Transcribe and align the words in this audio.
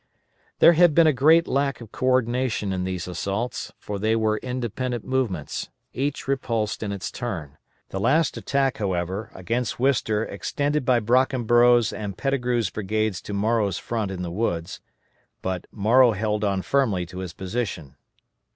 There 0.57 0.73
had 0.73 0.95
been 0.95 1.05
a 1.05 1.13
great 1.13 1.47
lack 1.47 1.79
of 1.79 1.91
co 1.91 2.07
ordination 2.07 2.73
in 2.73 2.85
these 2.85 3.07
assaults, 3.07 3.71
for 3.77 3.99
they 3.99 4.15
were 4.15 4.39
independent 4.39 5.05
movements, 5.05 5.69
each 5.93 6.27
repulsed 6.27 6.81
in 6.81 6.91
its 6.91 7.11
turn. 7.11 7.59
The 7.89 7.99
last 7.99 8.35
attack, 8.35 8.77
however, 8.79 9.29
against 9.35 9.79
Wister 9.79 10.25
by 10.25 10.31
extended 10.33 10.85
by 10.85 11.01
Brockenborough's 11.01 11.93
and 11.93 12.17
Pettigrew's 12.17 12.71
brigades 12.71 13.21
to 13.21 13.33
Morrow's 13.35 13.77
front 13.77 14.09
in 14.09 14.23
the 14.23 14.31
woods, 14.31 14.81
but 15.43 15.67
Morrow 15.71 16.13
held 16.13 16.43
on 16.43 16.63
firmly 16.63 17.05
to 17.05 17.19
his 17.19 17.33
position. 17.33 17.95